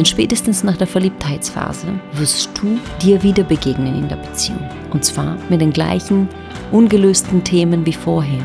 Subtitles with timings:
[0.00, 4.66] Denn spätestens nach der Verliebtheitsphase wirst du dir wieder begegnen in der Beziehung.
[4.92, 6.26] Und zwar mit den gleichen
[6.72, 8.40] ungelösten Themen wie vorher.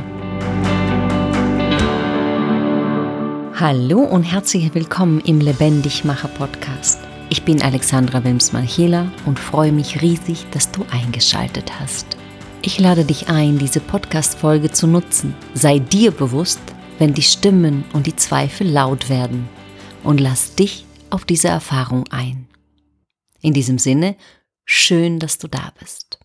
[3.57, 7.00] Hallo und herzlich willkommen im Lebendigmacher Podcast.
[7.29, 12.18] Ich bin Alexandra Wilms-Malchela und freue mich riesig, dass du eingeschaltet hast.
[12.64, 15.33] Ich lade dich ein, diese Podcast-Folge zu nutzen.
[15.54, 16.60] Sei dir bewusst,
[17.00, 19.47] wenn die Stimmen und die Zweifel laut werden
[20.04, 22.47] und lass dich auf diese Erfahrung ein.
[23.41, 24.15] In diesem Sinne,
[24.65, 26.19] schön, dass du da bist.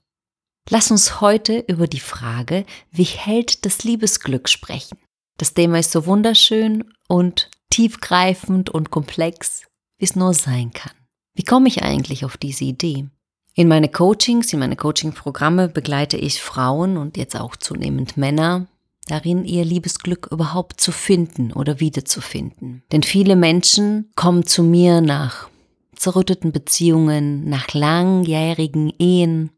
[0.69, 4.99] Lass uns heute über die Frage, wie hält das Liebesglück sprechen.
[5.37, 9.67] Das Thema ist so wunderschön und tiefgreifend und komplex,
[9.99, 10.93] wie es nur sein kann.
[11.35, 13.07] Wie komme ich eigentlich auf diese Idee?
[13.55, 18.67] In meine Coachings, in meine Coaching-Programme begleite ich Frauen und jetzt auch zunehmend Männer
[19.07, 22.83] darin, ihr Liebesglück überhaupt zu finden oder wiederzufinden.
[22.93, 25.49] Denn viele Menschen kommen zu mir nach
[25.97, 29.51] zerrütteten Beziehungen, nach langjährigen Ehen,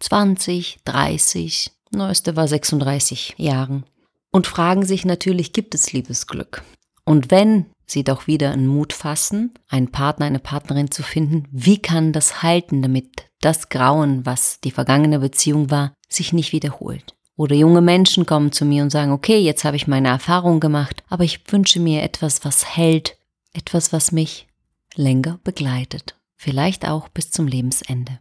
[0.00, 3.84] 20, 30, neueste war 36 Jahren,
[4.30, 6.62] und fragen sich natürlich, gibt es Liebesglück?
[7.04, 11.80] Und wenn sie doch wieder einen Mut fassen, einen Partner, eine Partnerin zu finden, wie
[11.80, 17.14] kann das halten, damit das Grauen, was die vergangene Beziehung war, sich nicht wiederholt?
[17.38, 21.04] Oder junge Menschen kommen zu mir und sagen, okay, jetzt habe ich meine Erfahrung gemacht,
[21.08, 23.16] aber ich wünsche mir etwas, was hält,
[23.52, 24.48] etwas, was mich
[24.96, 28.18] länger begleitet, vielleicht auch bis zum Lebensende.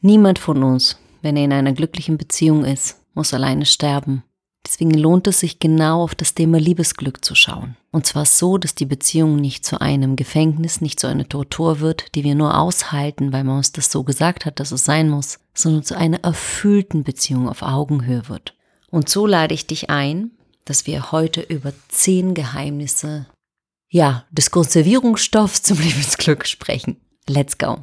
[0.00, 4.22] Niemand von uns, wenn er in einer glücklichen Beziehung ist, muss alleine sterben.
[4.64, 7.76] Deswegen lohnt es sich genau auf das Thema Liebesglück zu schauen.
[7.90, 12.14] Und zwar so, dass die Beziehung nicht zu einem Gefängnis, nicht zu einer Tortur wird,
[12.14, 15.40] die wir nur aushalten, weil man uns das so gesagt hat, dass es sein muss,
[15.54, 18.54] sondern zu einer erfüllten Beziehung auf Augenhöhe wird.
[18.90, 20.32] Und so lade ich dich ein,
[20.64, 23.26] dass wir heute über zehn Geheimnisse,
[23.88, 26.96] ja, des Konservierungsstoffs zum Lebensglück sprechen.
[27.28, 27.78] Let's go.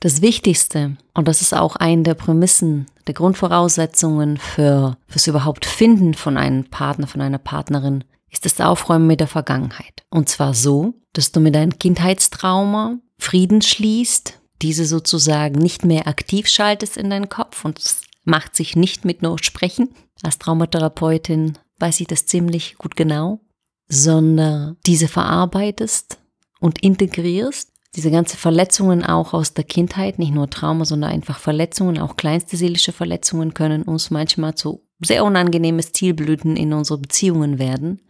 [0.00, 6.14] Das Wichtigste, und das ist auch eine der Prämissen, der Grundvoraussetzungen für fürs überhaupt Finden
[6.14, 10.04] von einem Partner, von einer Partnerin, ist das Aufräumen mit der Vergangenheit.
[10.08, 16.48] Und zwar so, dass du mit deinem Kindheitstrauma Frieden schließt, diese sozusagen nicht mehr aktiv
[16.48, 17.78] schaltest in deinen Kopf und
[18.24, 19.90] macht sich nicht mit nur sprechen.
[20.22, 23.40] Als Traumatherapeutin weiß ich das ziemlich gut genau,
[23.88, 26.18] sondern diese verarbeitest
[26.60, 27.72] und integrierst.
[27.96, 32.56] Diese ganzen Verletzungen auch aus der Kindheit, nicht nur Trauma, sondern einfach Verletzungen, auch kleinste
[32.56, 38.00] seelische Verletzungen können uns manchmal zu sehr unangenehmes Zielblüten in unsere Beziehungen werden.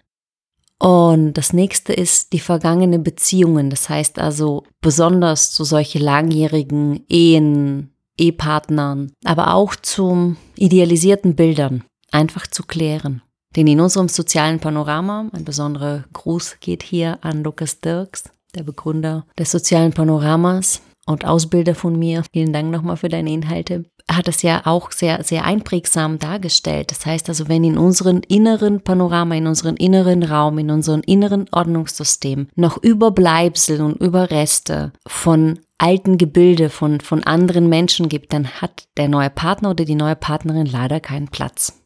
[0.79, 3.71] Und das nächste ist die vergangene Beziehungen.
[3.71, 7.90] Das heißt also besonders zu solche langjährigen Ehen,
[8.21, 13.23] Ehepartnern, aber auch zu idealisierten Bildern einfach zu klären.
[13.57, 19.27] Denn in unserem sozialen Panorama, ein besonderer Gruß geht hier an Lukas Dirks, der Begründer
[19.39, 22.23] des sozialen Panoramas und Ausbilder von mir.
[22.33, 23.85] Vielen Dank nochmal für deine Inhalte.
[24.11, 26.91] Hat es ja auch sehr, sehr einprägsam dargestellt.
[26.91, 31.47] Das heißt also, wenn in unserem inneren Panorama, in unserem inneren Raum, in unserem inneren
[31.51, 38.87] Ordnungssystem noch Überbleibsel und Überreste von alten Gebilde von, von anderen Menschen gibt, dann hat
[38.97, 41.77] der neue Partner oder die neue Partnerin leider keinen Platz.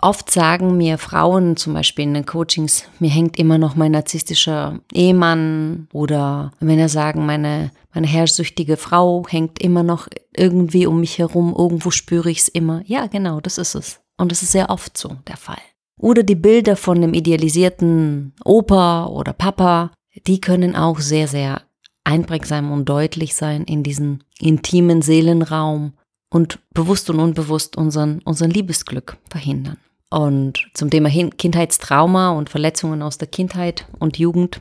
[0.00, 4.80] Oft sagen mir Frauen, zum Beispiel in den Coachings, mir hängt immer noch mein narzisstischer
[4.92, 11.54] Ehemann oder Männer sagen, meine, meine herrschsüchtige Frau hängt immer noch irgendwie um mich herum,
[11.56, 12.82] irgendwo spüre ich es immer.
[12.86, 14.00] Ja, genau, das ist es.
[14.16, 15.60] Und das ist sehr oft so der Fall.
[16.00, 19.92] Oder die Bilder von dem idealisierten Opa oder Papa,
[20.26, 21.62] die können auch sehr, sehr
[22.04, 25.94] einprägsam und deutlich sein in diesen intimen Seelenraum
[26.32, 29.76] und bewusst und unbewusst unseren, unseren Liebesglück verhindern.
[30.10, 34.60] Und zum Thema Kindheitstrauma und Verletzungen aus der Kindheit und Jugend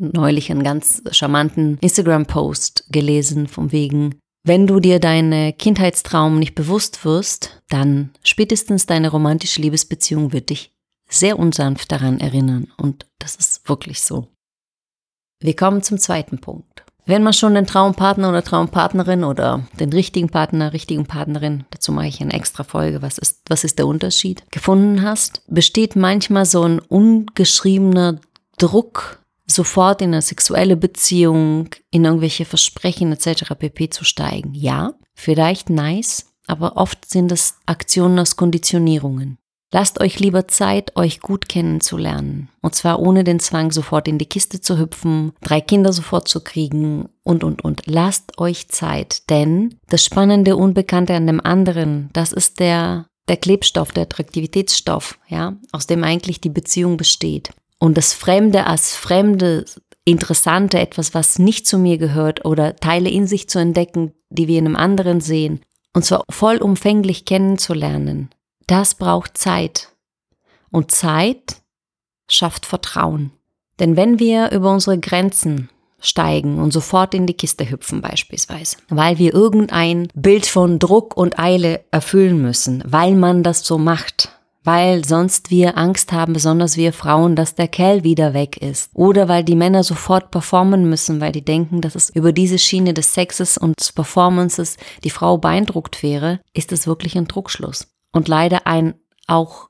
[0.00, 7.04] neulich einen ganz charmanten Instagram-Post gelesen, vom wegen, wenn du dir deine Kindheitstraum nicht bewusst
[7.04, 10.72] wirst, dann spätestens deine romantische Liebesbeziehung wird dich
[11.08, 12.72] sehr unsanft daran erinnern.
[12.76, 14.28] Und das ist wirklich so.
[15.40, 16.73] Wir kommen zum zweiten Punkt.
[17.06, 22.06] Wenn man schon den Traumpartner oder Traumpartnerin oder den richtigen Partner, richtigen Partnerin, dazu mache
[22.06, 26.62] ich eine extra Folge, was ist, was ist der Unterschied, gefunden hast, besteht manchmal so
[26.62, 28.20] ein ungeschriebener
[28.56, 33.54] Druck, sofort in eine sexuelle Beziehung, in irgendwelche Versprechen etc.
[33.58, 33.90] pp.
[33.90, 34.54] zu steigen.
[34.54, 39.36] Ja, vielleicht nice, aber oft sind es Aktionen aus Konditionierungen.
[39.74, 42.48] Lasst euch lieber Zeit, euch gut kennenzulernen.
[42.62, 46.44] Und zwar ohne den Zwang, sofort in die Kiste zu hüpfen, drei Kinder sofort zu
[46.44, 47.82] kriegen und, und, und.
[47.86, 53.90] Lasst euch Zeit, denn das spannende Unbekannte an dem anderen, das ist der, der Klebstoff,
[53.90, 57.50] der Attraktivitätsstoff, ja, aus dem eigentlich die Beziehung besteht.
[57.80, 59.64] Und das Fremde als Fremde
[60.04, 64.60] Interessante, etwas, was nicht zu mir gehört oder Teile in sich zu entdecken, die wir
[64.60, 65.62] in einem anderen sehen,
[65.94, 68.30] und zwar vollumfänglich kennenzulernen,
[68.66, 69.90] das braucht Zeit.
[70.70, 71.62] Und Zeit
[72.28, 73.32] schafft Vertrauen.
[73.78, 75.68] Denn wenn wir über unsere Grenzen
[76.00, 81.38] steigen und sofort in die Kiste hüpfen beispielsweise, weil wir irgendein Bild von Druck und
[81.38, 84.30] Eile erfüllen müssen, weil man das so macht,
[84.64, 88.90] weil sonst wir Angst haben, besonders wir Frauen, dass der Kerl wieder weg ist.
[88.94, 92.94] Oder weil die Männer sofort performen müssen, weil die denken, dass es über diese Schiene
[92.94, 97.93] des Sexes und des Performances die Frau beeindruckt wäre, ist es wirklich ein Druckschluss.
[98.14, 98.94] Und leider ein
[99.26, 99.68] auch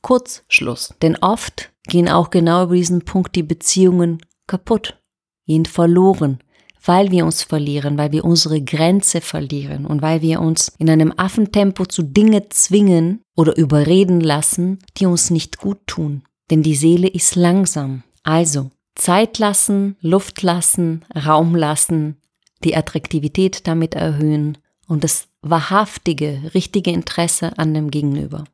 [0.00, 0.94] Kurzschluss.
[1.02, 4.98] Denn oft gehen auch genau über diesen Punkt die Beziehungen kaputt,
[5.46, 6.38] gehen verloren,
[6.84, 11.12] weil wir uns verlieren, weil wir unsere Grenze verlieren und weil wir uns in einem
[11.16, 16.22] Affentempo zu Dinge zwingen oder überreden lassen, die uns nicht gut tun.
[16.50, 18.02] Denn die Seele ist langsam.
[18.22, 22.16] Also Zeit lassen, Luft lassen, Raum lassen,
[22.64, 28.44] die Attraktivität damit erhöhen und das wahrhaftige, richtige Interesse an dem Gegenüber.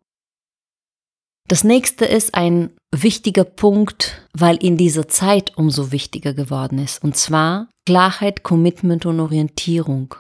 [1.49, 7.03] Das nächste ist ein wichtiger Punkt, weil in dieser Zeit umso wichtiger geworden ist.
[7.05, 10.15] Und zwar Klarheit, Commitment und Orientierung.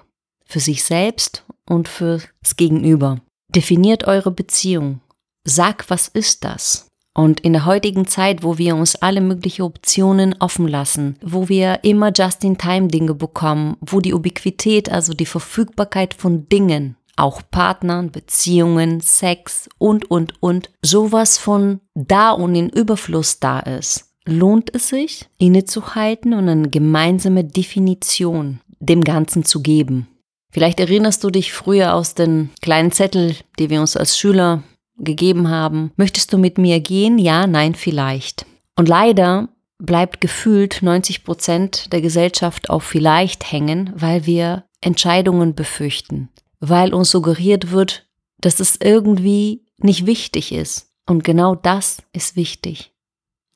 [0.44, 3.20] Für sich selbst und fürs Gegenüber.
[3.52, 5.00] Definiert eure Beziehung.
[5.44, 6.85] Sag, was ist das?
[7.16, 11.82] Und in der heutigen Zeit, wo wir uns alle möglichen Optionen offen lassen, wo wir
[11.82, 19.70] immer Just-in-Time-Dinge bekommen, wo die Ubiquität, also die Verfügbarkeit von Dingen auch Partnern, Beziehungen, Sex
[19.78, 26.34] und, und, und, sowas von da und in Überfluss da ist, lohnt es sich, innezuhalten
[26.34, 30.06] und eine gemeinsame Definition dem Ganzen zu geben.
[30.52, 34.62] Vielleicht erinnerst du dich früher aus den kleinen Zettel, die wir uns als Schüler
[34.98, 35.92] gegeben haben.
[35.96, 37.18] Möchtest du mit mir gehen?
[37.18, 38.46] Ja, nein, vielleicht.
[38.76, 39.48] Und leider
[39.78, 47.10] bleibt gefühlt 90 Prozent der Gesellschaft auf vielleicht hängen, weil wir Entscheidungen befürchten weil uns
[47.10, 48.06] suggeriert wird,
[48.38, 50.90] dass es irgendwie nicht wichtig ist.
[51.06, 52.92] Und genau das ist wichtig.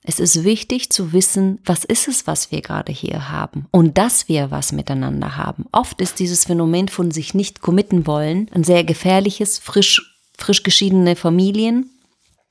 [0.02, 4.28] Es ist wichtig zu wissen, was ist es, was wir gerade hier haben und dass
[4.28, 5.66] wir was miteinander haben.
[5.72, 10.09] Oft ist dieses Phänomen von sich nicht committen wollen ein sehr gefährliches, frisch,
[10.40, 11.90] frisch geschiedene Familien.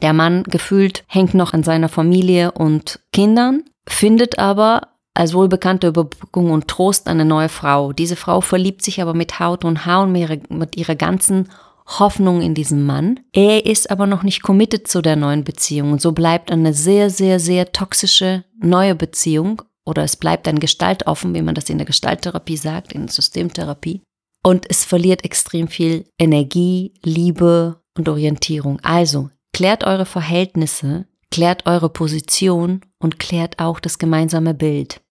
[0.01, 6.51] Der Mann gefühlt hängt noch an seiner Familie und Kindern, findet aber als wohlbekannte Überbrückung
[6.51, 7.91] und Trost eine neue Frau.
[7.91, 10.13] Diese Frau verliebt sich aber mit Haut und Haar und
[10.49, 11.49] mit ihrer ganzen
[11.97, 13.19] Hoffnung in diesen Mann.
[13.33, 17.09] Er ist aber noch nicht committed zu der neuen Beziehung und so bleibt eine sehr,
[17.09, 21.79] sehr, sehr toxische neue Beziehung oder es bleibt ein Gestalt offen, wie man das in
[21.79, 24.03] der Gestalttherapie sagt, in der Systemtherapie.
[24.43, 28.79] Und es verliert extrem viel Energie, Liebe und Orientierung.
[28.81, 35.01] Also klärt eure Verhältnisse, klärt eure Position und klärt auch das gemeinsame Bild.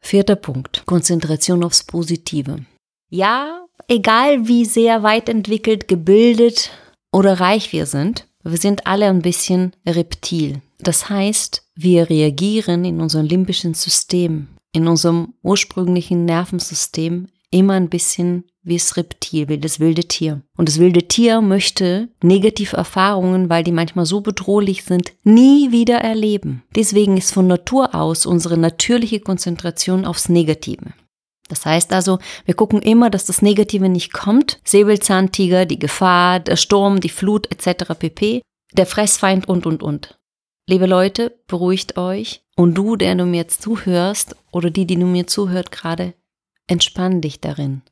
[0.00, 0.84] Vierter Punkt.
[0.86, 2.64] Konzentration aufs Positive.
[3.08, 6.70] Ja, egal wie sehr weit entwickelt, gebildet
[7.12, 10.60] oder reich wir sind, wir sind alle ein bisschen reptil.
[10.78, 18.44] Das heißt, wir reagieren in unserem limbischen System, in unserem ursprünglichen Nervensystem immer ein bisschen
[18.66, 20.42] wie das Reptil, wie das wilde Tier.
[20.56, 25.98] Und das wilde Tier möchte negative Erfahrungen, weil die manchmal so bedrohlich sind, nie wieder
[25.98, 26.64] erleben.
[26.74, 30.92] Deswegen ist von Natur aus unsere natürliche Konzentration aufs Negative.
[31.48, 34.58] Das heißt also, wir gucken immer, dass das Negative nicht kommt.
[34.64, 37.94] Säbelzahntiger, die Gefahr, der Sturm, die Flut etc.
[37.96, 38.42] pp.
[38.72, 40.18] Der Fressfeind und und und.
[40.68, 42.42] Liebe Leute, beruhigt euch.
[42.56, 46.14] Und du, der du mir jetzt zuhörst, oder die, die du mir zuhört gerade,
[46.66, 47.82] entspann dich darin.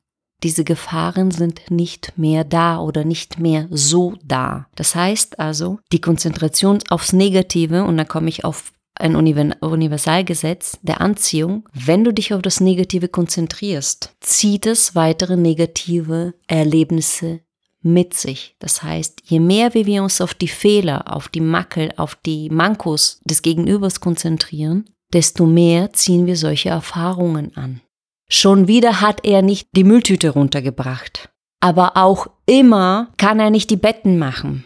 [0.42, 4.66] Diese Gefahren sind nicht mehr da oder nicht mehr so da.
[4.74, 11.00] Das heißt also, die Konzentration aufs Negative, und da komme ich auf ein Universalgesetz der
[11.00, 17.40] Anziehung, wenn du dich auf das Negative konzentrierst, zieht es weitere negative Erlebnisse
[17.82, 18.54] mit sich.
[18.60, 23.20] Das heißt, je mehr wir uns auf die Fehler, auf die Mackel, auf die Mankos
[23.24, 27.80] des Gegenübers konzentrieren, desto mehr ziehen wir solche Erfahrungen an.
[28.36, 31.30] Schon wieder hat er nicht die Mülltüte runtergebracht.
[31.60, 34.64] Aber auch immer kann er nicht die Betten machen.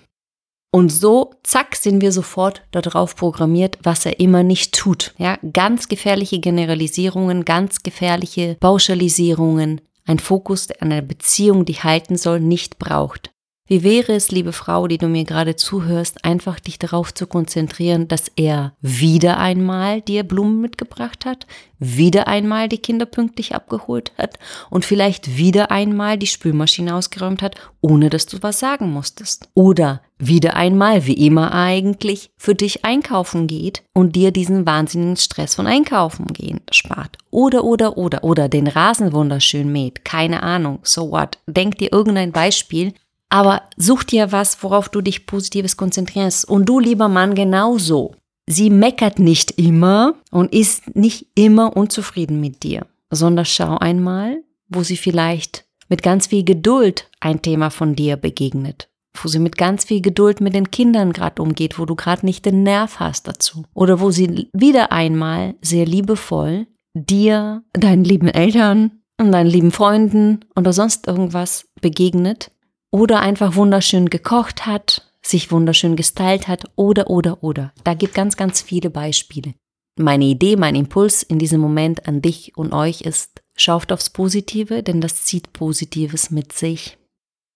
[0.73, 5.15] Und so, zack, sind wir sofort darauf programmiert, was er immer nicht tut.
[5.19, 12.41] Ja, ganz gefährliche Generalisierungen, ganz gefährliche Pauschalisierungen, ein Fokus, der eine Beziehung, die halten soll,
[12.41, 13.33] nicht braucht.
[13.71, 18.09] Wie wäre es, liebe Frau, die du mir gerade zuhörst, einfach dich darauf zu konzentrieren,
[18.09, 21.47] dass er wieder einmal dir Blumen mitgebracht hat,
[21.79, 24.39] wieder einmal die Kinder pünktlich abgeholt hat
[24.71, 29.51] und vielleicht wieder einmal die Spülmaschine ausgeräumt hat, ohne dass du was sagen musstest.
[29.53, 35.55] Oder wieder einmal, wie immer eigentlich, für dich einkaufen geht und dir diesen wahnsinnigen Stress
[35.55, 37.19] von Einkaufen gehen spart.
[37.31, 40.07] Oder, oder, oder, oder den Rasen wunderschön mäht.
[40.07, 40.79] Keine Ahnung.
[40.85, 41.37] So what?
[41.47, 42.95] Denk dir irgendein Beispiel,
[43.29, 46.49] aber such dir was, worauf du dich positives konzentrierst.
[46.49, 48.15] Und du, lieber Mann, genauso.
[48.47, 54.83] Sie meckert nicht immer und ist nicht immer unzufrieden mit dir, sondern schau einmal, wo
[54.83, 59.85] sie vielleicht mit ganz viel Geduld ein Thema von dir begegnet, wo sie mit ganz
[59.85, 63.65] viel Geduld mit den Kindern gerade umgeht, wo du gerade nicht den Nerv hast dazu.
[63.75, 70.41] Oder wo sie wieder einmal sehr liebevoll dir, deinen lieben Eltern und deinen lieben Freunden
[70.57, 72.51] oder sonst irgendwas begegnet
[72.91, 77.73] oder einfach wunderschön gekocht hat, sich wunderschön gestylt hat oder, oder, oder.
[77.85, 79.55] Da gibt ganz, ganz viele Beispiele.
[79.99, 84.83] Meine Idee, mein Impuls in diesem Moment an dich und euch ist, schaut aufs Positive,
[84.83, 86.97] denn das zieht Positives mit sich.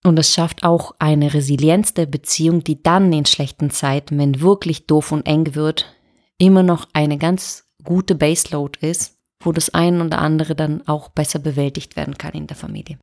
[0.03, 4.85] Und es schafft auch eine Resilienz der Beziehung, die dann in schlechten Zeiten, wenn wirklich
[4.85, 5.95] doof und eng wird,
[6.37, 11.39] immer noch eine ganz gute Baseload ist, wo das ein oder andere dann auch besser
[11.39, 12.99] bewältigt werden kann in der Familie.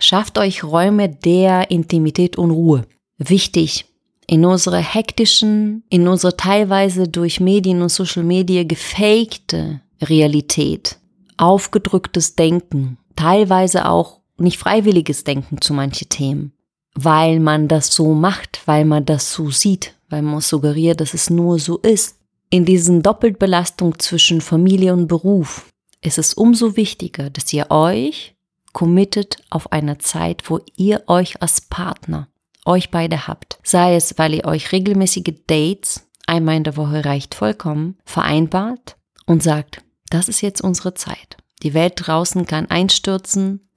[0.00, 2.86] Schafft euch Räume der Intimität und Ruhe.
[3.18, 3.84] Wichtig,
[4.26, 10.98] in unserer hektischen, in unserer teilweise durch Medien und Social Media gefakte Realität,
[11.36, 16.52] aufgedrücktes Denken, teilweise auch nicht freiwilliges Denken zu manchen Themen,
[16.94, 21.28] weil man das so macht, weil man das so sieht, weil man suggeriert, dass es
[21.28, 22.16] nur so ist.
[22.48, 25.66] In diesen Doppelbelastung zwischen Familie und Beruf
[26.00, 28.34] ist es umso wichtiger, dass ihr euch
[28.72, 32.28] committet auf eine Zeit, wo ihr euch als Partner,
[32.64, 33.58] euch beide habt.
[33.62, 38.96] Sei es, weil ihr euch regelmäßige Dates, einmal in der Woche reicht vollkommen, vereinbart
[39.26, 41.36] und sagt, das ist jetzt unsere Zeit.
[41.62, 43.68] Die Welt draußen kann einstürzen,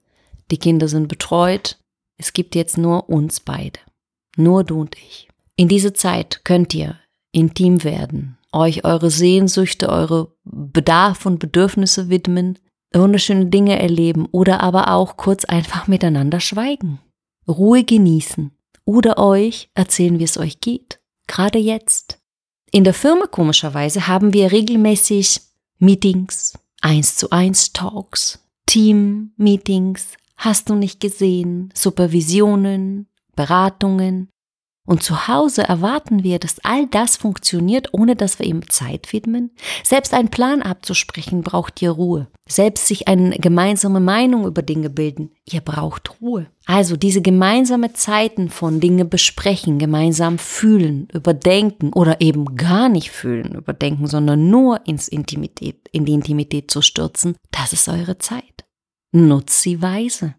[0.50, 1.78] die Kinder sind betreut,
[2.16, 3.80] es gibt jetzt nur uns beide.
[4.36, 5.28] Nur du und ich.
[5.56, 6.98] In dieser Zeit könnt ihr
[7.32, 12.58] intim werden, euch eure Sehnsüchte, eure Bedarf und Bedürfnisse widmen,
[13.00, 17.00] wunderschöne Dinge erleben oder aber auch kurz einfach miteinander schweigen.
[17.48, 18.50] Ruhe genießen.
[18.86, 21.00] Oder euch erzählen, wie es euch geht.
[21.26, 22.18] Gerade jetzt.
[22.70, 25.40] In der Firma komischerweise haben wir regelmäßig
[25.78, 34.28] Meetings, eins zu eins Talks, Team-Meetings, hast du nicht gesehen, Supervisionen, Beratungen,
[34.86, 39.50] und zu Hause erwarten wir, dass all das funktioniert, ohne dass wir ihm Zeit widmen.
[39.82, 42.28] Selbst einen Plan abzusprechen braucht ihr Ruhe.
[42.46, 46.48] Selbst sich eine gemeinsame Meinung über Dinge bilden, ihr braucht Ruhe.
[46.66, 53.54] Also diese gemeinsame Zeiten von Dinge besprechen, gemeinsam fühlen, überdenken oder eben gar nicht fühlen,
[53.54, 58.66] überdenken, sondern nur ins Intimität, in die Intimität zu stürzen, das ist eure Zeit.
[59.12, 60.34] Nutzt sie weise.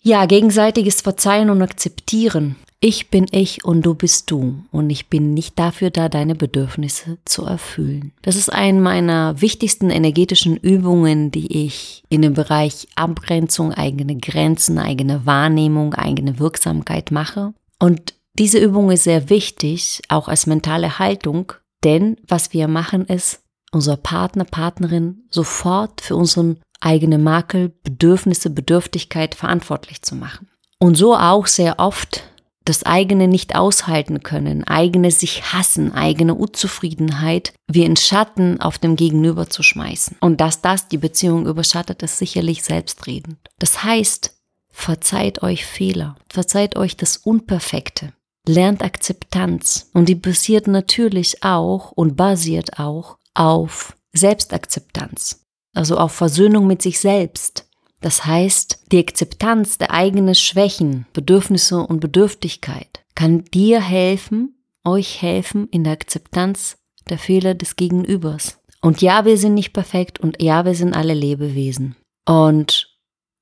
[0.00, 5.34] Ja, gegenseitiges Verzeihen und Akzeptieren ich bin ich und du bist du und ich bin
[5.34, 8.12] nicht dafür da, deine Bedürfnisse zu erfüllen.
[8.22, 14.78] Das ist eine meiner wichtigsten energetischen Übungen, die ich in dem Bereich Abgrenzung, eigene Grenzen,
[14.78, 17.54] eigene Wahrnehmung, eigene Wirksamkeit mache.
[17.78, 21.52] Und diese Übung ist sehr wichtig, auch als mentale Haltung,
[21.82, 23.42] denn was wir machen ist,
[23.72, 30.48] unser Partner, Partnerin sofort für unseren eigenen Makel, Bedürfnisse, Bedürftigkeit verantwortlich zu machen.
[30.78, 32.24] Und so auch sehr oft
[32.68, 38.96] das eigene nicht aushalten können, eigene sich hassen, eigene Unzufriedenheit wie in Schatten auf dem
[38.96, 40.16] Gegenüber zu schmeißen.
[40.20, 43.38] Und dass das die Beziehung überschattet, ist sicherlich selbstredend.
[43.58, 44.36] Das heißt,
[44.70, 48.12] verzeiht euch Fehler, verzeiht euch das Unperfekte,
[48.46, 55.44] lernt Akzeptanz und die basiert natürlich auch und basiert auch auf Selbstakzeptanz,
[55.74, 57.65] also auf Versöhnung mit sich selbst,
[58.00, 65.68] das heißt, die Akzeptanz der eigenen Schwächen, Bedürfnisse und Bedürftigkeit kann dir helfen, euch helfen
[65.70, 66.76] in der Akzeptanz
[67.08, 68.58] der Fehler des Gegenübers.
[68.80, 71.96] Und ja, wir sind nicht perfekt und ja, wir sind alle Lebewesen.
[72.28, 72.96] Und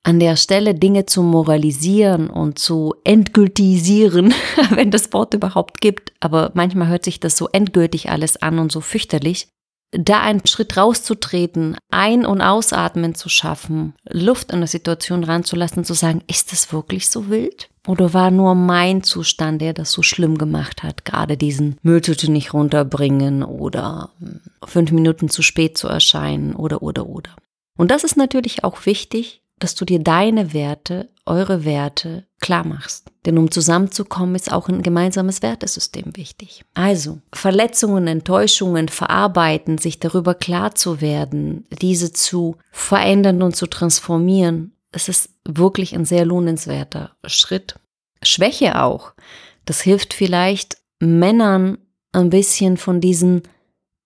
[0.04, 4.34] an der Stelle Dinge zu moralisieren und zu endgültisieren,
[4.70, 8.70] wenn das Wort überhaupt gibt, aber manchmal hört sich das so endgültig alles an und
[8.70, 9.49] so fürchterlich,
[9.97, 15.95] da einen Schritt rauszutreten, ein- und ausatmen zu schaffen, Luft in der Situation ranzulassen, zu
[15.95, 17.69] sagen, ist das wirklich so wild?
[17.87, 21.05] Oder war nur mein Zustand, der das so schlimm gemacht hat?
[21.05, 24.11] Gerade diesen Mülltüte nicht runterbringen oder
[24.65, 27.31] fünf Minuten zu spät zu erscheinen oder, oder, oder.
[27.77, 33.11] Und das ist natürlich auch wichtig, dass du dir deine Werte, eure Werte klar machst.
[33.25, 36.64] Denn um zusammenzukommen, ist auch ein gemeinsames Wertesystem wichtig.
[36.75, 44.75] Also, Verletzungen, Enttäuschungen verarbeiten, sich darüber klar zu werden, diese zu verändern und zu transformieren,
[44.92, 47.75] es ist wirklich ein sehr lohnenswerter Schritt.
[48.23, 49.12] Schwäche auch.
[49.64, 51.78] Das hilft vielleicht Männern
[52.12, 53.42] ein bisschen von diesen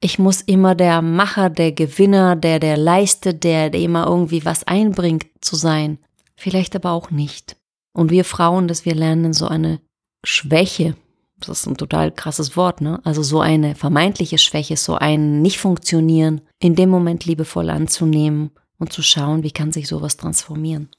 [0.00, 4.64] ich muss immer der Macher, der Gewinner, der, der leistet, der, der immer irgendwie was
[4.64, 5.98] einbringt zu sein.
[6.36, 7.56] Vielleicht aber auch nicht.
[7.92, 9.80] Und wir Frauen, dass wir lernen, so eine
[10.24, 10.94] Schwäche,
[11.40, 13.00] das ist ein total krasses Wort, ne?
[13.04, 19.02] Also so eine vermeintliche Schwäche, so ein Nicht-Funktionieren, in dem Moment liebevoll anzunehmen und zu
[19.02, 20.90] schauen, wie kann sich sowas transformieren.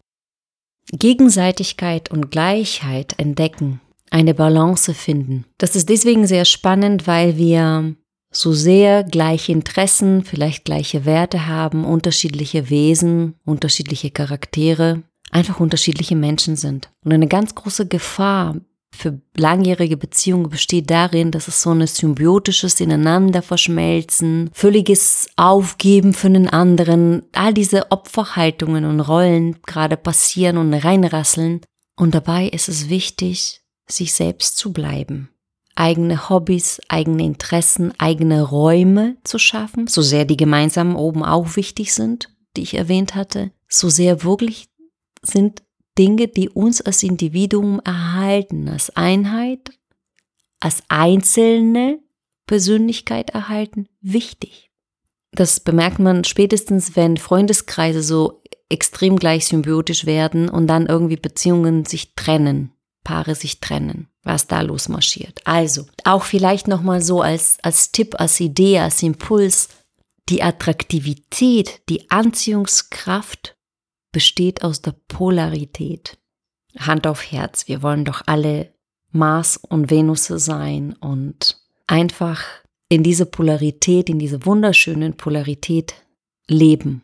[0.92, 3.80] Gegenseitigkeit und Gleichheit entdecken,
[4.12, 5.46] eine Balance finden.
[5.58, 7.96] Das ist deswegen sehr spannend, weil wir
[8.32, 16.56] so sehr gleiche Interessen, vielleicht gleiche Werte haben, unterschiedliche Wesen, unterschiedliche Charaktere, einfach unterschiedliche Menschen
[16.56, 16.90] sind.
[17.04, 18.56] Und eine ganz große Gefahr
[18.92, 26.30] für langjährige Beziehungen besteht darin, dass es so ein symbiotisches Ineinander verschmelzen, völliges Aufgeben für
[26.30, 31.62] den anderen, all diese Opferhaltungen und Rollen gerade passieren und reinrasseln.
[31.96, 35.30] Und dabei ist es wichtig, sich selbst zu bleiben
[35.80, 41.94] eigene Hobbys, eigene Interessen, eigene Räume zu schaffen, so sehr die gemeinsamen oben auch wichtig
[41.94, 44.68] sind, die ich erwähnt hatte, so sehr wirklich
[45.22, 45.64] sind
[45.98, 49.72] Dinge, die uns als Individuum erhalten, als Einheit,
[50.60, 52.00] als einzelne
[52.46, 54.72] Persönlichkeit erhalten, wichtig.
[55.32, 61.86] Das bemerkt man spätestens, wenn Freundeskreise so extrem gleich symbiotisch werden und dann irgendwie Beziehungen
[61.86, 62.74] sich trennen,
[63.10, 65.42] Paare sich trennen was da losmarschiert.
[65.46, 69.70] Also, auch vielleicht nochmal so als, als Tipp, als Idee, als Impuls,
[70.30, 73.58] die Attraktivität, die Anziehungskraft
[74.12, 76.20] besteht aus der Polarität.
[76.78, 78.72] Hand auf Herz, wir wollen doch alle
[79.12, 82.44] Mars und Venus sein und einfach
[82.90, 85.96] in diese Polarität, in diese wunderschönen Polarität
[86.48, 87.02] leben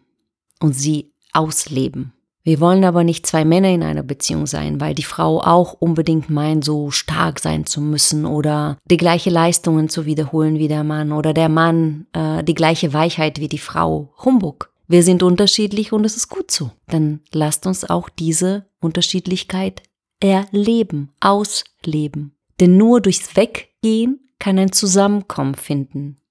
[0.60, 2.14] und sie ausleben.
[2.46, 6.30] Wir wollen aber nicht zwei Männer in einer Beziehung sein, weil die Frau auch unbedingt
[6.30, 11.12] meint, so stark sein zu müssen oder die gleiche Leistungen zu wiederholen wie der Mann
[11.12, 14.14] oder der Mann äh, die gleiche Weichheit wie die Frau.
[14.24, 14.72] Humbug.
[14.88, 16.70] Wir sind unterschiedlich und es ist gut so.
[16.86, 19.82] Dann lasst uns auch diese Unterschiedlichkeit
[20.20, 22.38] erleben, ausleben.
[22.60, 26.22] Denn nur durchs Weggehen kann ein Zusammenkommen finden.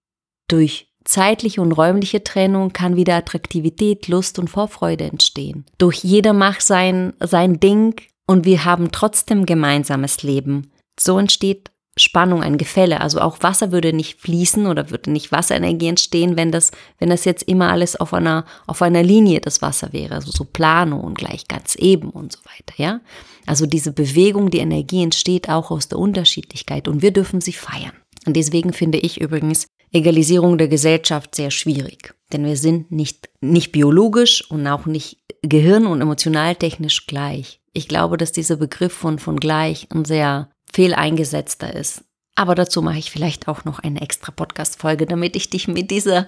[0.46, 5.66] Durch zeitliche und räumliche Trennung kann wieder Attraktivität, Lust und Vorfreude entstehen.
[5.78, 10.70] Durch jeder macht sein, sein Ding und wir haben trotzdem gemeinsames Leben.
[10.98, 13.00] So entsteht Spannung, ein Gefälle.
[13.00, 17.24] Also auch Wasser würde nicht fließen oder würde nicht Wasserenergie entstehen, wenn das, wenn das
[17.24, 20.16] jetzt immer alles auf einer, auf einer Linie das Wasser wäre.
[20.16, 23.00] Also so plano und gleich ganz eben und so weiter, ja.
[23.46, 27.92] Also diese Bewegung, die Energie entsteht auch aus der Unterschiedlichkeit und wir dürfen sie feiern.
[28.26, 32.14] Und deswegen finde ich übrigens Egalisierung der Gesellschaft sehr schwierig.
[32.32, 37.60] Denn wir sind nicht, nicht biologisch und auch nicht gehirn- und emotionaltechnisch gleich.
[37.72, 42.04] Ich glaube, dass dieser Begriff von, von gleich ein sehr fehleingesetzter ist.
[42.34, 46.26] Aber dazu mache ich vielleicht auch noch eine extra Podcast-Folge, damit ich dich mit dieser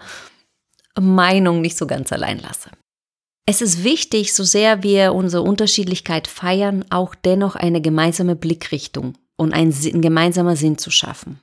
[0.99, 2.71] Meinung nicht so ganz allein lasse.
[3.47, 9.53] Es ist wichtig, so sehr wir unsere Unterschiedlichkeit feiern, auch dennoch eine gemeinsame Blickrichtung und
[9.53, 11.41] ein, ein gemeinsamer Sinn zu schaffen.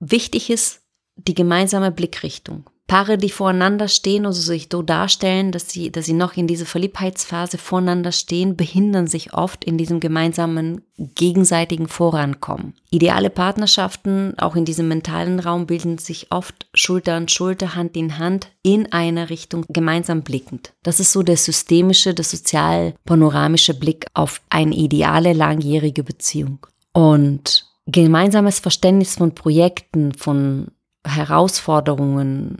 [0.00, 0.81] Wichtig ist,
[1.16, 2.68] die gemeinsame Blickrichtung.
[2.92, 6.66] Paare, die voreinander stehen oder sich so darstellen, dass sie, dass sie noch in dieser
[6.66, 12.74] Verliebtheitsphase voreinander stehen, behindern sich oft in diesem gemeinsamen gegenseitigen Vorankommen.
[12.90, 18.18] Ideale Partnerschaften, auch in diesem mentalen Raum, bilden sich oft Schulter an Schulter, Hand in
[18.18, 20.74] Hand, in einer Richtung gemeinsam blickend.
[20.82, 26.66] Das ist so der systemische, der sozial-panoramische Blick auf eine ideale langjährige Beziehung.
[26.92, 30.72] Und gemeinsames Verständnis von Projekten, von
[31.06, 32.58] Herausforderungen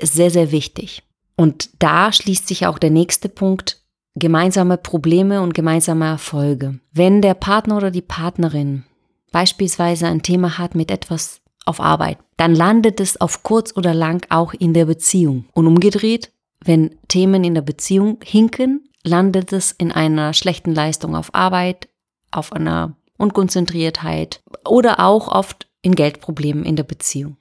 [0.00, 1.02] sehr, sehr wichtig.
[1.36, 3.82] Und da schließt sich auch der nächste Punkt,
[4.14, 6.78] gemeinsame Probleme und gemeinsame Erfolge.
[6.92, 8.84] Wenn der Partner oder die Partnerin
[9.30, 14.26] beispielsweise ein Thema hat mit etwas auf Arbeit, dann landet es auf kurz oder lang
[14.30, 15.46] auch in der Beziehung.
[15.52, 16.32] Und umgedreht,
[16.64, 21.88] wenn Themen in der Beziehung hinken, landet es in einer schlechten Leistung auf Arbeit,
[22.30, 27.36] auf einer Unkonzentriertheit oder auch oft in Geldproblemen in der Beziehung.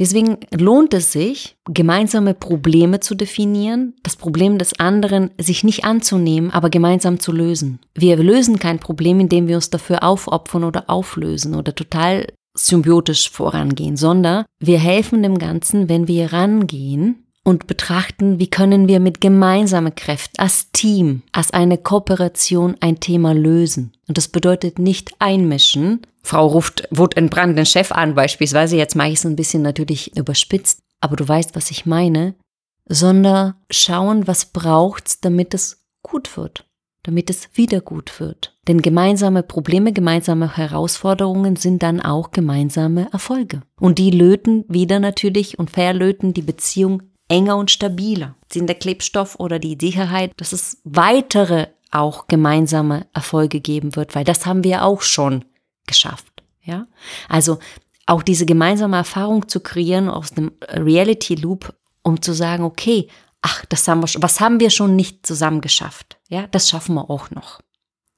[0.00, 6.50] Deswegen lohnt es sich, gemeinsame Probleme zu definieren, das Problem des anderen sich nicht anzunehmen,
[6.50, 7.80] aber gemeinsam zu lösen.
[7.94, 13.98] Wir lösen kein Problem, indem wir uns dafür aufopfern oder auflösen oder total symbiotisch vorangehen,
[13.98, 19.92] sondern wir helfen dem Ganzen, wenn wir rangehen und betrachten, wie können wir mit gemeinsamen
[19.94, 23.92] Kräften, als Team, als eine Kooperation ein Thema lösen.
[24.06, 26.02] Und das bedeutet nicht einmischen.
[26.22, 30.16] Frau ruft, wut entbrannt den Chef an beispielsweise, jetzt mache ich es ein bisschen natürlich
[30.16, 32.36] überspitzt, aber du weißt, was ich meine,
[32.88, 36.64] sondern schauen, was braucht's, damit es gut wird
[37.02, 38.56] damit es wieder gut wird.
[38.68, 43.62] Denn gemeinsame Probleme, gemeinsame Herausforderungen sind dann auch gemeinsame Erfolge.
[43.80, 48.34] Und die löten wieder natürlich und verlöten die Beziehung enger und stabiler.
[48.52, 54.24] Sind der Klebstoff oder die Sicherheit, dass es weitere auch gemeinsame Erfolge geben wird, weil
[54.24, 55.44] das haben wir auch schon
[55.86, 56.26] geschafft.
[56.62, 56.86] Ja,
[57.28, 57.58] also
[58.06, 63.08] auch diese gemeinsame Erfahrung zu kreieren aus dem Reality Loop, um zu sagen, okay,
[63.40, 66.18] ach, das haben wir schon, was haben wir schon nicht zusammen geschafft?
[66.28, 67.60] Ja, das schaffen wir auch noch.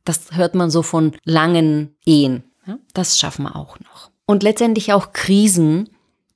[0.05, 2.44] Das hört man so von langen Ehen.
[2.66, 4.11] Ja, das schaffen wir auch noch.
[4.27, 5.90] Und letztendlich auch Krisen,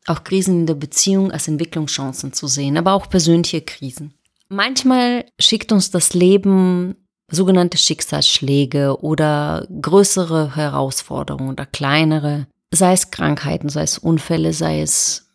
[0.06, 4.14] auch Krisen in der Beziehung als Entwicklungschancen zu sehen, aber auch persönliche Krisen.
[4.48, 6.96] Manchmal schickt uns das Leben
[7.28, 15.26] sogenannte Schicksalsschläge oder größere Herausforderungen oder kleinere, sei es Krankheiten, sei es Unfälle, sei es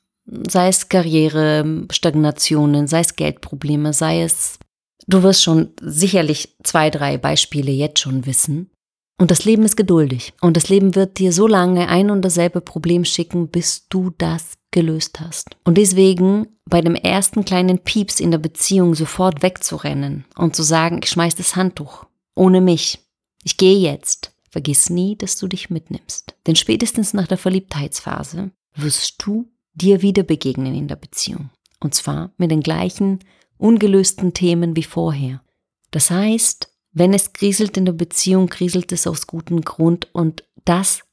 [0.50, 4.60] sei es Karriere, Stagnationen, sei es Geldprobleme, sei es,
[5.08, 8.70] du wirst schon sicherlich zwei, drei Beispiele jetzt schon wissen.
[9.22, 10.34] Und das Leben ist geduldig.
[10.42, 14.54] Und das Leben wird dir so lange ein und dasselbe Problem schicken, bis du das
[14.72, 15.56] gelöst hast.
[15.64, 21.02] Und deswegen bei dem ersten kleinen Pieps in der Beziehung sofort wegzurennen und zu sagen,
[21.04, 22.06] ich schmeiß das Handtuch.
[22.34, 22.98] Ohne mich.
[23.44, 24.34] Ich gehe jetzt.
[24.50, 26.34] Vergiss nie, dass du dich mitnimmst.
[26.48, 31.52] Denn spätestens nach der Verliebtheitsphase wirst du dir wieder begegnen in der Beziehung.
[31.80, 33.20] Und zwar mit den gleichen
[33.60, 35.44] ungelösten Themen wie vorher.
[35.92, 41.04] Das heißt, wenn es kriselt in der Beziehung, kriselt es aus gutem Grund und das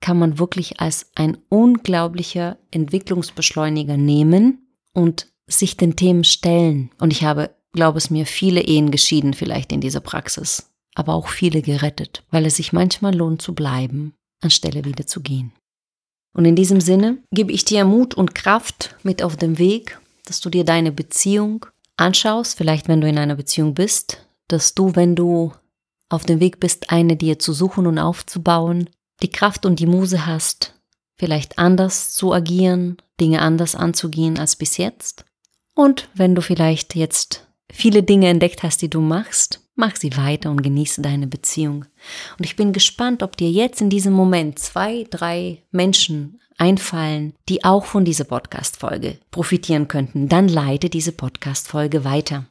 [0.00, 6.90] kann man wirklich als ein unglaublicher Entwicklungsbeschleuniger nehmen und sich den Themen stellen.
[7.00, 11.28] Und ich habe, glaube es mir, viele Ehen geschieden vielleicht in dieser Praxis, aber auch
[11.28, 15.52] viele gerettet, weil es sich manchmal lohnt zu bleiben, anstelle wieder zu gehen.
[16.32, 20.40] Und in diesem Sinne gebe ich dir Mut und Kraft mit auf den Weg, dass
[20.40, 25.14] du dir deine Beziehung anschaust, vielleicht wenn du in einer Beziehung bist, dass du, wenn
[25.14, 25.52] du
[26.08, 28.88] auf dem Weg bist, eine dir zu suchen und aufzubauen,
[29.22, 30.74] die Kraft und die Muse hast,
[31.16, 35.24] vielleicht anders zu agieren, Dinge anders anzugehen als bis jetzt.
[35.74, 40.50] Und wenn du vielleicht jetzt viele Dinge entdeckt hast, die du machst, mach sie weiter
[40.50, 41.84] und genieße deine Beziehung.
[42.38, 47.64] Und ich bin gespannt, ob dir jetzt in diesem Moment zwei, drei Menschen einfallen, die
[47.64, 50.28] auch von dieser Podcast-Folge profitieren könnten.
[50.28, 52.46] Dann leite diese Podcast-Folge weiter.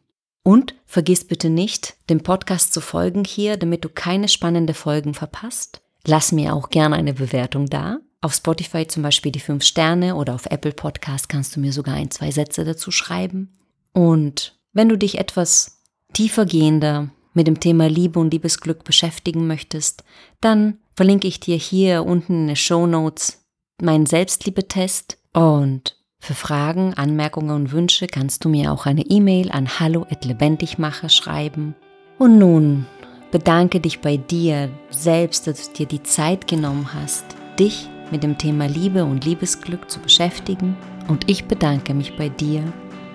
[0.47, 5.81] Und vergiss bitte nicht, dem Podcast zu folgen hier, damit du keine spannende Folgen verpasst.
[6.05, 7.99] Lass mir auch gerne eine Bewertung da.
[8.21, 11.95] Auf Spotify zum Beispiel die fünf Sterne oder auf Apple Podcast kannst du mir sogar
[11.95, 13.57] ein, zwei Sätze dazu schreiben.
[13.91, 15.81] Und wenn du dich etwas
[16.13, 20.05] tiefergehender mit dem Thema Liebe und Liebesglück beschäftigen möchtest,
[20.39, 23.45] dann verlinke ich dir hier unten in den Show Notes
[23.81, 29.79] meinen Selbstliebetest und für Fragen, Anmerkungen und Wünsche kannst du mir auch eine E-Mail an
[29.79, 31.75] hallo@lebendigmacher schreiben.
[32.17, 32.85] Und nun
[33.31, 37.25] bedanke dich bei dir selbst, dass du dir die Zeit genommen hast,
[37.59, 40.75] dich mit dem Thema Liebe und Liebesglück zu beschäftigen.
[41.07, 42.63] Und ich bedanke mich bei dir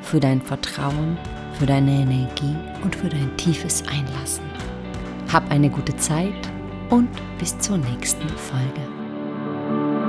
[0.03, 1.17] für dein Vertrauen
[1.63, 4.45] für deine Energie und für dein tiefes Einlassen.
[5.33, 6.51] Hab eine gute Zeit
[6.91, 10.02] und bis zur nächsten Folge.